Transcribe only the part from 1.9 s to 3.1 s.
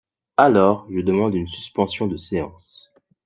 de séance